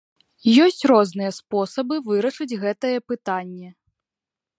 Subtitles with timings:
[0.63, 3.69] Ёсць розныя спосабы вырашыць гэтае пытанне.